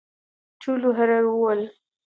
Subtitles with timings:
[0.61, 1.61] ټولو هررر وهل.